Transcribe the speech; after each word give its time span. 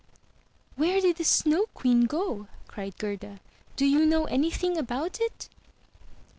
''"Where 0.77 0.99
did 0.99 1.17
the 1.17 1.23
Snow 1.23 1.67
Queen 1.75 2.05
go?'* 2.07 2.47
cried 2.67 2.97
Gerda. 2.97 3.39
"Do 3.75 3.85
you 3.85 4.03
know 4.03 4.25
anything 4.25 4.75
about 4.75 5.19
it?' 5.21 5.47